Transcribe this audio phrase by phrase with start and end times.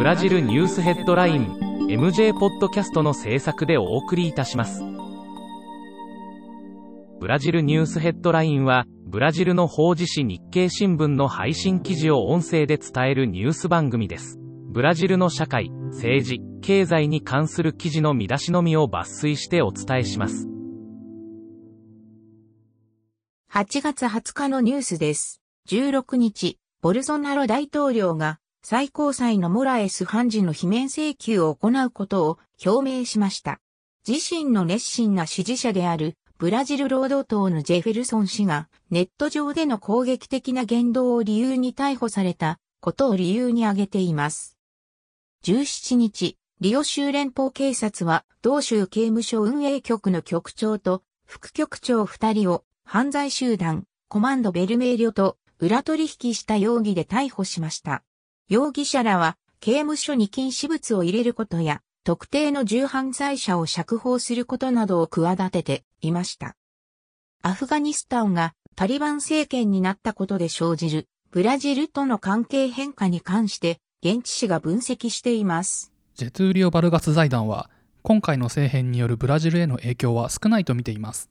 [0.00, 1.58] ブラジルニュースヘッドライン
[1.90, 4.82] MJ ポッドキャストの制作でお送りいたします。
[7.20, 14.38] ブラジルニュースヘッドラインは、ブラジルの法事紙日経新聞の配信記事を音声で伝えるニュース番組です。
[14.70, 20.48] ブラジルの社会、政治、経済に関する記事の見出しのみを抜粋してお伝えします。
[23.52, 25.42] 8月20日のニュースです。
[25.68, 33.60] 16日、ボルソナロ大統領が最高裁のモラエス判事の罷免請求を行うことを表明しました。
[34.06, 44.56] 自身の熱心な支持者であるブラジル労働党のジェフェルソン氏がネット上での攻撃的な言動を理由に逮捕されたことを理由に挙げています。
[45.44, 58.02] 17日、リオ州連邦警察は同州刑務所運営局の局長と副局長2人を犯罪集団コマンドベルメーリョと裏取引した容疑で逮捕しました。
[58.50, 66.56] 容疑者らは刑務所に禁止物を入れることや特定の重犯罪者を釈放することなどを企てていました。
[67.42, 75.92] アフガニスタンがタリバン政権になったことで生じるブラジルとの関係変化に関して現地紙が分析しています。
[76.16, 77.70] ジェトゥーリオ・バルガス財団は
[78.02, 81.30] 今回の政変によるブラジルへの影響は少ないと見ています。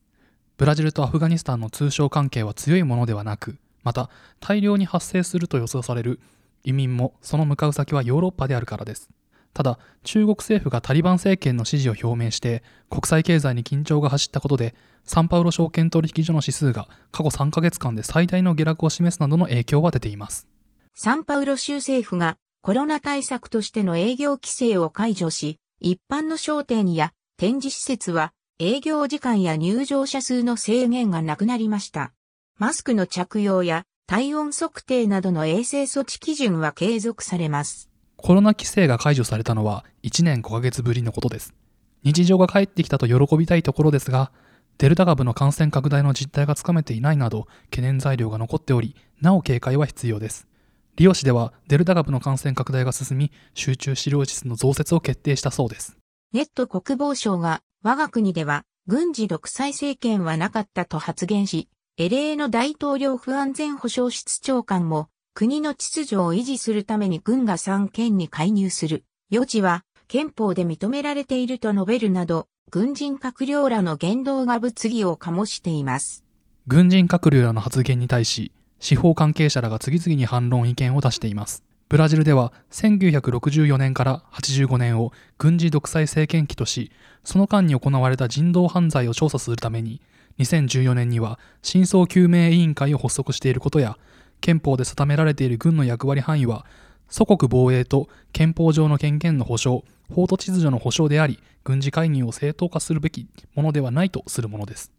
[0.55, 4.09] ブラジルとアフガニスタンの通商関係は強いものではなく、また
[4.39, 6.21] 大量に発生すると予想される
[6.63, 9.09] 移民もその向かう先はヨーロッパであるからです。
[9.53, 20.47] ただ、中国政府がタリバン政権の支持を表明して、国際経済に緊張が走ったことで、サンパウロ証券取引所の指数が過去3ヶ月間で最大の下落を示すなどの影響は出ています。
[20.95, 32.11] サンパウロ州政府がコロナ対策としての営業規制を解除し、一般の商店や展示施設は営業時間や入場者数の制限がなくなりました。
[32.57, 37.91] マスクの着用や体温測定などの衛生措置基準は継続されます。
[38.15, 41.53] コロナ規制が解除されたのは1年5ヶ月ぶりのことです。
[42.01, 44.31] 日常が帰ってきたと喜びたいところですが、
[44.79, 50.47] デルタ株の感染拡大の実態がつかめていないなど懸念材料が残っており、なお警戒は必要です。
[50.95, 55.97] リオ市ではデルタ株の感染拡大が進み、集中治療室の増設を決定したそうです。
[56.33, 61.69] ネット国防省が我が国では軍事独裁政権はなかったと発言し、
[61.99, 76.23] LA の大統領府安全保障室長官も国の秩序を維持するために軍が三県に介入する余地は憲法で認められていると述べるなど、軍人閣僚らの言動が物議を醸しています。
[76.67, 81.65] 軍人閣僚らの発言に対し、司法関係者らが次々に反論意見を出しています。
[81.89, 86.93] ブラジルでは1964年から85年を軍事独裁政権期とし、
[87.25, 89.99] その間に行われた人道犯罪を調査するために、
[90.39, 93.97] 2014年には真相究明委員会を発足していることや、
[94.41, 96.65] 憲法で定められている軍の役割範囲は、
[97.09, 99.83] 祖国防衛と憲法上の権限の保障、
[100.13, 104.91] 法と秩序の保障であり、軍事介入を正当化するべきものではないとするものです。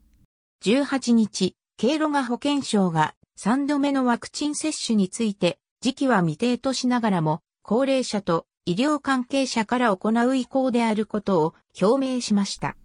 [0.64, 12.76] 18日、経路が保健省が3度目のワクチン接種について、時期は未定としながらも、高齢者と医療関係者から行う意向であることを表明しました。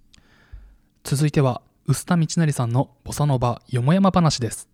[1.03, 4.67] 続いては、臼田道成さんのボサノバよもやま話です。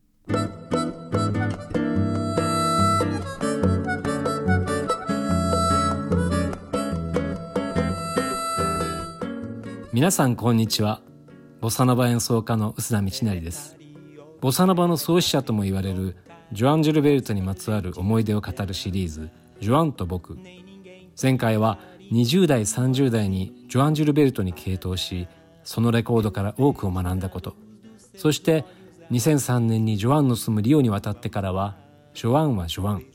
[9.91, 11.01] 皆さんこんにちは。
[11.59, 13.75] ボサノバ演奏家の臼田道成です。
[14.39, 16.15] ボサノバの創始者とも言われる
[16.53, 19.29] ジョアン・ジュルベルトにまつわる思い出を語るシリーズ
[19.59, 20.39] 「ジョアンと僕」。
[21.21, 21.77] 前回は
[22.13, 25.27] 20代30代にジョアン・ジュルベルトに傾倒し
[25.63, 27.55] そのレコードから多くを学んだこと。
[28.17, 28.65] そして
[29.11, 31.75] 2003年にジョアンの住むリオに渡ってからは
[32.13, 33.05] ジョアンはジョアン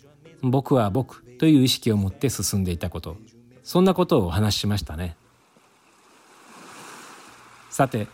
[0.43, 3.17] 僕は僕という意識を持って進んでいたこと。
[3.63, 5.17] そんなことをお話ししましたね。
[7.71, 8.07] さて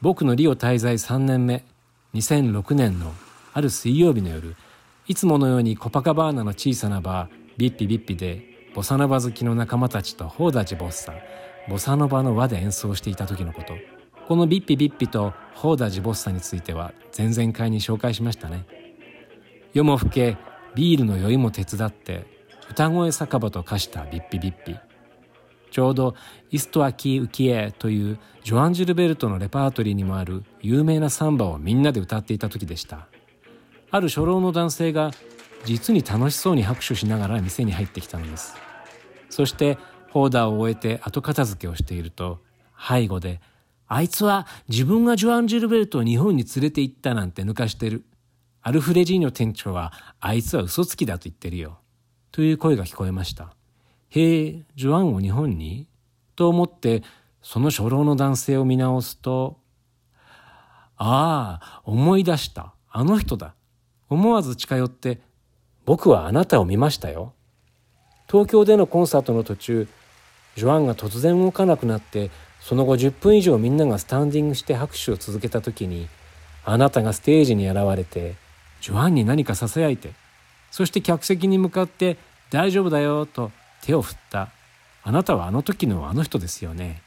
[0.00, 1.64] 僕のリオ滞在3年目
[2.14, 3.12] 2006年の
[3.52, 4.56] ある水曜日の夜
[5.06, 11.12] いつものようにコパカバーナの小さなバービッピビッピでボサノバ好きの仲間たちとホーダジボッサ。
[11.68, 13.74] ボサノバの輪で演奏していた時のこと。
[14.26, 18.64] このビッピビッピとホーダジボッサについては前々回に紹介しましたね。
[19.72, 20.36] 夜も更け
[20.74, 22.26] ビールの酔いも手伝って
[22.70, 24.76] 歌声酒場と化したビッピビッピ。
[25.70, 26.14] ちょうど
[26.50, 33.08] イストアキーウキエというジョアン・ジルベルトのレパートリーにもある有名なサンバをみんなで歌っていた時でした。
[33.90, 35.12] ある初老の男性が
[35.64, 38.56] 実に楽しそうに拍手しながら店に入ってきたのです。
[39.30, 39.78] そして
[40.12, 42.42] ホーダーを終えて後片付けをしていると
[42.78, 43.40] 背後で
[43.88, 48.04] 「あいつは自分がジョアン・ジルベルトを日本に連れて行ったなんて抜かしてる」
[48.62, 51.78] 「アルフレジーニョ店長はあいつは嘘つきだと言ってるよ」
[52.30, 53.54] という声が聞こえました
[54.14, 55.86] へえ、ジョアンを日本に？
[56.36, 57.02] と思って、
[57.40, 59.58] その初老の男性を見直すと、
[60.98, 62.74] ああ、思い出した。
[62.90, 63.54] あの人だ。
[64.10, 65.22] 思わず近寄って、
[65.86, 67.32] 僕はあなたを見ましたよ。
[68.30, 69.88] 東京でのコンサートの途中、
[70.56, 76.08] ジョアンが突然動かなくなって、その後10分以上みんながスタンディングして拍手を続けた時に、
[76.64, 78.36] あなたがステージに現れて、
[78.80, 80.12] ジョアンに何か囁いて、
[80.70, 82.16] そして客席に向かって、
[82.50, 83.50] 大丈夫だよ、と
[83.82, 84.50] 手を振った。
[85.02, 87.02] あなたはあの時のあの人ですよね。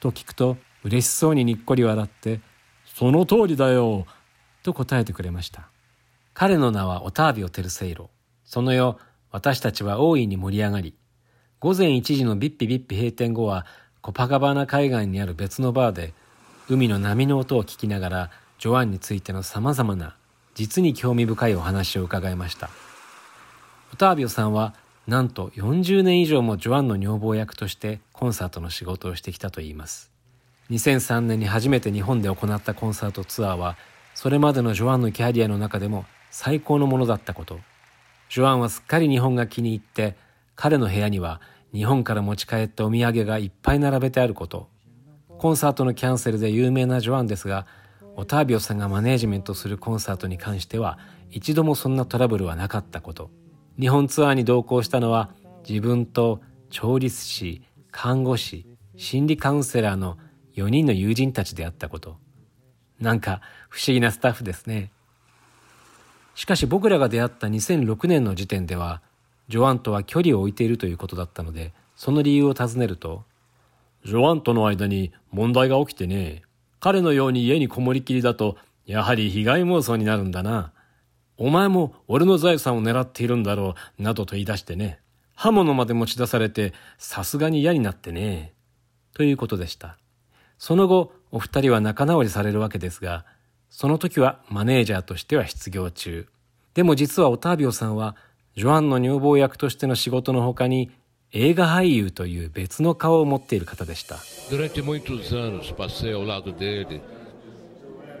[0.00, 2.40] と聞くと、嬉しそうににっこり笑って、
[2.94, 4.06] その通りだよ、
[4.62, 5.68] と答えてくれました。
[6.34, 8.10] 彼の名はオタービオ・テルセイロ。
[8.44, 8.96] その夜、
[9.30, 10.94] 私たちは大いに盛り上がり、
[11.60, 13.66] 午前1時のビッピビッピ閉店後は、
[14.00, 16.14] コパカバーナ海岸にある別のバーで、
[16.68, 20.14] 海の波の音を聞きながら、ジョアンについての様々な、
[20.54, 22.70] 実に興味深いお話を伺いました。
[23.92, 24.72] オタービオさんは、
[25.08, 30.12] なんと40年以上もジョアンの女房役としてコンサートの仕事をしてきたといいます。
[30.70, 33.76] 2003年に初めて日本で行ったコンサートツアーは、
[34.14, 37.58] それまでのジョアンのキャリアの中でも最高のものだったこと。
[38.30, 40.27] ジョアンはすっかり日本が気に入って、
[40.60, 41.40] 彼の部屋には
[41.72, 44.68] 日本から持ち帰ったお土産がいっぱい並べてあること。
[45.38, 47.64] コンサートのキャンセルで有名なジョアンですが、
[48.16, 50.98] オタービオさんがマネージメントするコンサートに関しては
[51.30, 53.30] 一度もそんなトラブルはなかったこと。
[53.78, 55.30] 日本ツアーに同行したのは
[55.68, 56.40] 自分と
[56.70, 57.62] 調理師、
[57.92, 58.66] 看護師、
[58.96, 60.18] 心理カウンセラーの
[60.56, 62.16] 4人の友人たちであったこと。
[62.98, 64.90] なんか不思議なスタッフですね。
[66.34, 69.02] しかし僕らが出会った2006年の時点では、
[69.48, 73.24] ジョアンとは距離を置いているということだったので、その理由を尋ねると、
[74.04, 76.42] ジョアンとの間に問題が起きてね、
[76.80, 78.56] 彼のように家にこもりきりだと、
[78.86, 80.72] やはり被害妄想になるんだな。
[81.36, 85.00] お前も俺の財産を狙っているんだろう、などと言い出してね。
[85.34, 88.54] 刃物まで持ち出されて、さすがに嫌になってね。
[89.14, 89.98] ということでした。
[90.58, 93.24] その後、お二人は仲直りされるわけですが、
[93.70, 96.26] その時はマネージャーとしては失業中。
[96.74, 98.16] でも実はオタービオさんは、
[98.56, 100.90] ジョアンの女房役としての仕事の他に、
[101.32, 104.16] 映画俳優という別の顔を持っている方でした。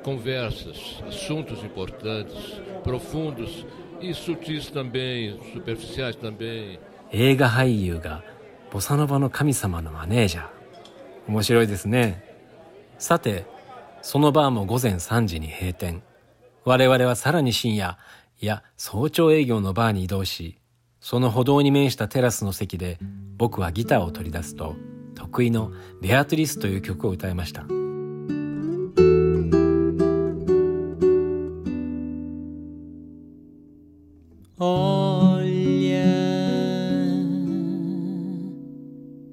[0.04, 3.66] Conversas, assuntos importantes, profundos
[4.00, 6.78] e sutis também, superficiais também.
[7.10, 8.22] 映画俳優が
[8.70, 10.48] ボサノバの神様のマネージャー。
[11.26, 12.24] 面白いですね。
[12.98, 13.44] さて、
[14.02, 16.02] そのバーも午前3時に閉店。
[16.64, 17.98] 我々はさらに深夜、
[18.40, 20.60] いや早朝営業のバーに移動し、
[21.00, 23.00] その歩道に面したテラスの席で
[23.36, 24.76] 僕はギターを取り出すと、
[25.16, 27.64] 得意のベアトリスという曲を歌いました。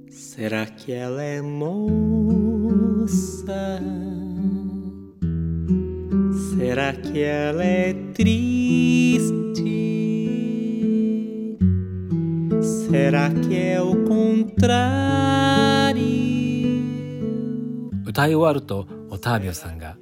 [0.09, 1.69] Será que ela é moça?
[6.57, 9.61] Será que ela é triste?
[12.61, 14.55] Será que é o contrário?
[18.05, 19.97] 歌い終わるとオタービオさんが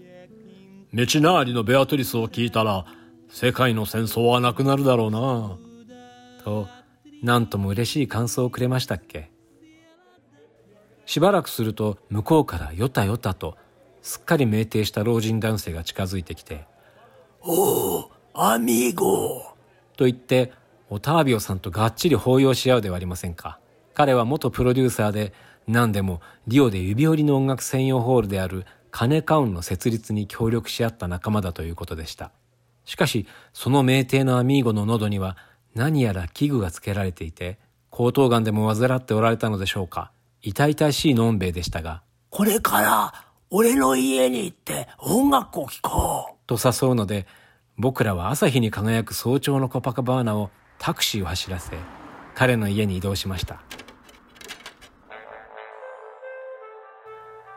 [0.94, 2.86] 「メチナーリのベアトリスを聞いたら
[3.30, 5.58] 世界の戦争はなくなるだろうな」
[6.46, 6.68] と
[7.24, 9.32] 何とも嬉しい感想をくれましたっけ？
[11.08, 13.58] しばらくすると向こうからよたよたと
[14.04, 16.68] すっかり酩酊した老人男性が近づいてきて
[17.44, 19.54] 「おおアミーゴ!」
[19.98, 20.52] と言って
[20.90, 23.60] オタービオさんとがっちり抱擁し合うではありませんか
[23.94, 25.34] 彼は元プロデューサーで
[25.68, 32.32] 何でもリオで指折りの音楽専用ホールであるカネカウンの設立に協力し合った仲間だということでした
[32.86, 35.38] しかしその酩酊のアミーゴの喉には
[35.74, 37.58] 何やら器具がつけられていて
[37.92, 43.14] 喉頭がんでも患っておられたのでしょうか痛々しいのんべいでしたが、これから
[43.50, 46.33] 俺の家に行って音楽を聴こう。
[46.48, 47.26] と誘うので、
[47.78, 51.78] 僕らは朝日に輝く早朝のコパカバーナをタクシーを走らせ、
[52.36, 53.62] 彼の家に移動しました。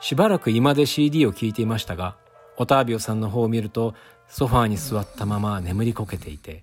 [0.00, 2.16] しばらく居間で CD を聴いていましたが、
[2.56, 3.94] オタービオさんの方を見ると、
[4.28, 6.62] ソファーに座ったまま眠りこけていて、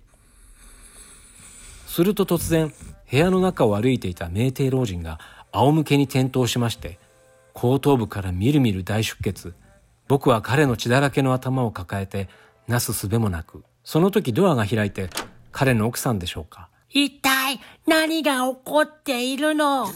[1.86, 2.72] すると突然、
[3.10, 5.20] 部屋の中を歩いていた酩酊老人が
[5.52, 6.98] 仰向けに転倒しまして、
[7.52, 9.54] 後頭部からみるみる大出血。
[10.06, 12.28] 僕は彼の血だらけの頭を抱えて、
[12.68, 15.08] なすすべもなく、その時ドアが開いて、
[15.52, 16.68] 彼の奥さんでしょうか。
[16.90, 19.86] 一体何が起こっているの？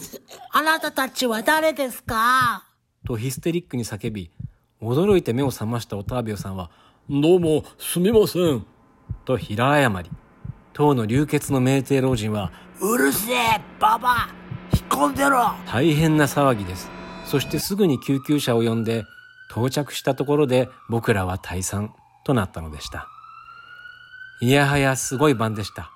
[0.51, 2.65] あなたたちは誰ですか？
[3.07, 4.31] とヒステリックに叫び、
[4.81, 6.71] 驚いて目を覚ましたオタービオさんは、
[7.09, 8.65] どうも、すみません。
[9.25, 10.09] と平謝り。
[10.73, 12.51] 当の流血の酩酊老人は、
[12.81, 14.29] うるせえ、ババ
[14.73, 16.89] 引っ込んでろ大変な騒ぎです
[17.25, 19.03] そしてすぐに救急車を呼んで
[19.49, 23.07] 到着したところで僕らは退散となったのでした。
[24.41, 25.91] いやはやすごい晩でした。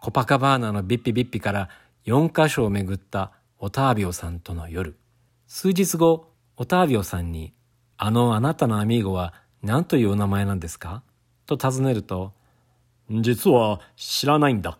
[0.00, 1.68] コパカバーナのビッピビッピから
[2.06, 4.96] 4カ所を巡ったオタービオさんとの夜。
[5.46, 7.54] 数日後オタービオさんに
[7.96, 11.02] あのあなたのアミーゴは何というお名前なんですか？
[11.46, 12.32] と尋ねると
[13.10, 14.78] 実は知らないんだ。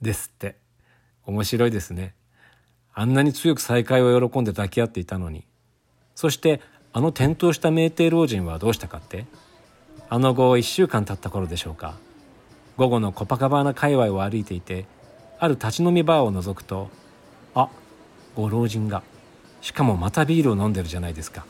[0.00, 0.56] ですって。
[1.26, 2.14] 面白いですね。
[2.94, 5.46] あんなに強く再会を喜んで抱き合っていたのに。
[6.14, 6.60] そして
[6.94, 9.26] あの転倒した酩酊老人はどうしたかって？
[10.08, 11.96] あの後1週間経った頃でしょうか。
[12.76, 14.86] 午後のコパカバーナ界隈を歩いていて
[15.38, 16.88] ある立ち飲みバーを覗くと
[17.54, 17.68] あ
[18.34, 19.02] ご老人が。
[19.60, 21.46] しかもまたビールを飲んでるじゃないですか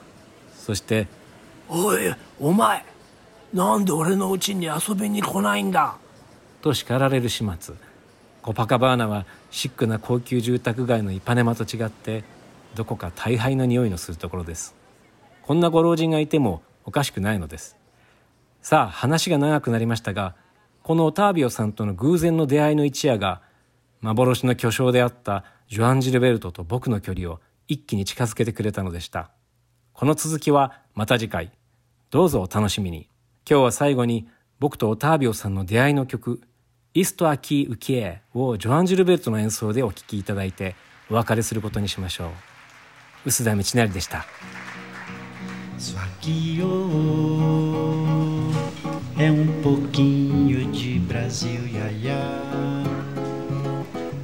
[0.56, 1.08] そして
[1.68, 2.84] 「おいお前
[3.52, 5.96] なんで俺の家に遊びに来ないんだ?」
[6.62, 7.74] と叱られる始末。
[8.40, 12.22] コパカバーナはシックな高級住宅街のイパネマと違って
[12.76, 14.74] どこか大敗の匂いのするところです
[15.46, 17.76] こんなご老人がいてもおかしくないのです。
[18.62, 20.34] さあ話が長くなりましたが
[20.82, 23.42] このオタービオさんとの偶然の出会いの一夜が
[24.00, 29.32] 幻の巨匠であったジョアン・ジルベルトと僕の距離を一気に近づけてくれたのでした。
[29.92, 31.52] この続きはまた次回。
[32.10, 33.10] どうぞお楽しみに。
[33.46, 34.26] 今日は最後に
[34.60, 36.40] 僕とオタービオさんの出会いの曲
[36.94, 40.74] イストアキーウキエをジョアン・ジルベルトの演奏でお聴きいただいて
[41.10, 42.30] お別れすることにしましょう。
[43.26, 44.24] 臼田道成でした。
[45.84, 48.48] Isso aqui oh,
[49.20, 52.40] é um pouquinho de Brasil, ia, ia.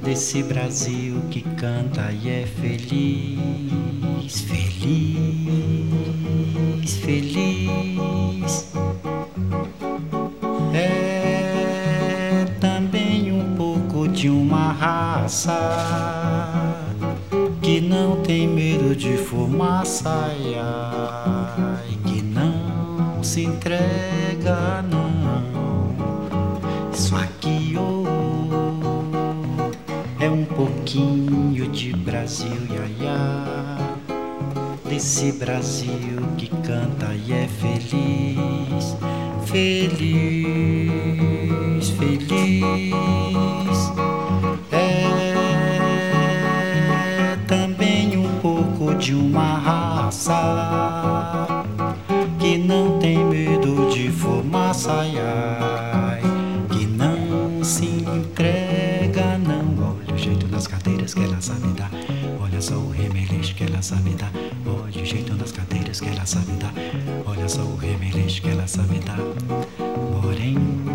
[0.01, 5.21] Desse Brasil que canta e é feliz, feliz,
[6.97, 8.73] feliz.
[10.73, 15.51] É também um pouco de uma raça
[17.71, 25.95] que não tem medo de fumaça, ai, ai, que não se entrega, não.
[26.91, 28.03] Isso aqui oh,
[30.21, 33.77] é um pouquinho de Brasil, ia, ia,
[34.89, 38.97] desse Brasil que canta e é feliz,
[39.45, 40.81] feliz,
[41.91, 43.20] feliz.
[49.11, 50.31] De uma raça
[52.39, 56.21] que não tem medo de fumaça, ai,
[56.69, 59.97] que não se entrega, não.
[59.97, 61.91] Olha o jeito nas cadeiras que ela sabe dar,
[62.39, 64.31] olha só o remeleixo que ela sabe dar,
[64.65, 66.73] olha o jeito nas cadeiras que ela sabe dar,
[67.25, 69.19] olha só o remeleixo que ela sabe dar.
[70.23, 70.90] Morena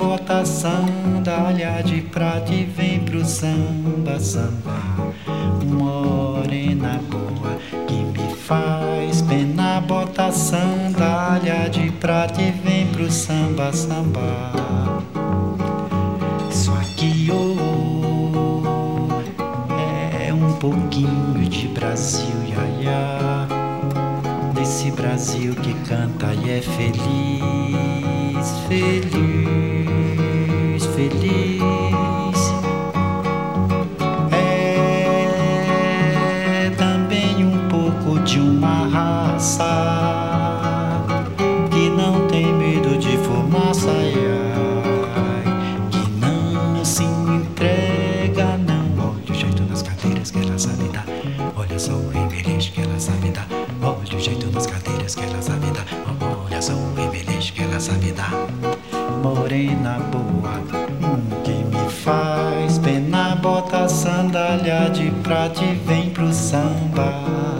[0.00, 5.12] bota sandália de prata e vem pro samba, samba.
[5.62, 14.52] Morena boa que me faz pena, bota sandália de prata e vem pro samba, samba.
[16.50, 19.06] Isso aqui oh,
[20.26, 23.46] é um pouquinho de Brasil, ia, ia
[24.54, 29.09] desse Brasil que canta e é feliz, feliz,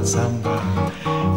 [0.02, 0.60] samba.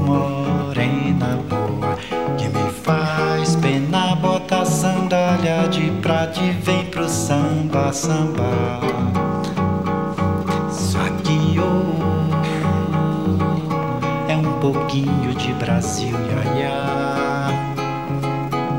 [0.05, 1.97] Morena boa,
[2.37, 8.79] que me faz pena, bota sandália de prata e vem pro samba, samba.
[10.69, 12.31] Isso aqui, oh,
[14.31, 16.83] é um pouquinho de Brasil, ia, ia.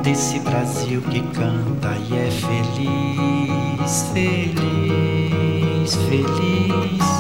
[0.03, 7.14] Desse Brasil que canta e é feliz, feliz, feliz.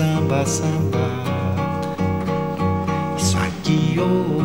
[0.00, 1.06] Samba, samba.
[3.18, 4.40] Isso aqui, oh,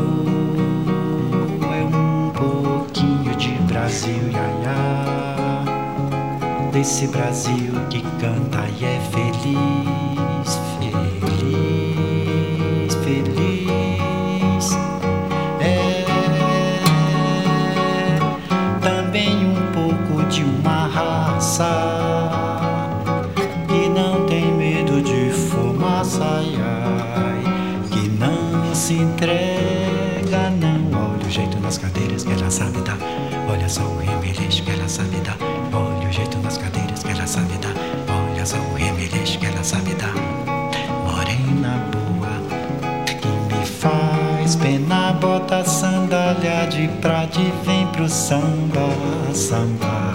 [1.73, 4.75] é um pouquinho de Brasil, ia, ia.
[6.73, 12.05] Desse Brasil que canta e é feliz, feliz,
[13.05, 14.65] feliz.
[15.61, 16.03] É
[18.81, 22.44] também um pouco de uma raça
[33.65, 35.37] olha só o remeleixo que ela sabe dar,
[35.73, 37.73] olha o jeito nas cadeiras que ela sabe dar,
[38.13, 40.13] olha só o remeleixo que ela sabe dar.
[41.03, 42.29] Morena boa,
[43.07, 48.87] que me faz pena, bota sandália de prata e vem pro samba,
[49.33, 50.13] samba.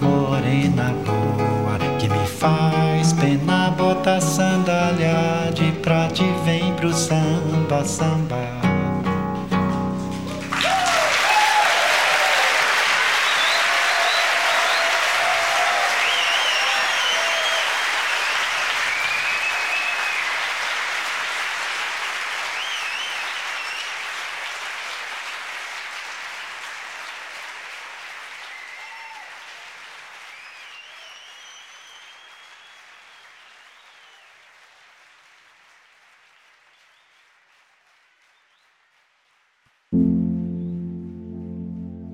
[0.00, 8.59] Morena boa, que me faz pena, bota sandália de prata e vem pro samba, samba.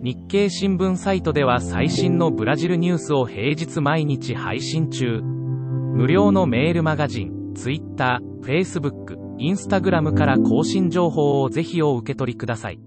[0.07, 5.21] 日経新聞サイトでは最新のブラジルニュースを平日毎日配信中。
[5.21, 12.79] 無料のメールマガジン、Twitter、Facebook、Instagram から更新情報をぜひお受け取りください。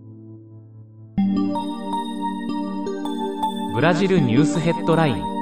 [3.76, 5.39] ブラジルニュースヘッドライン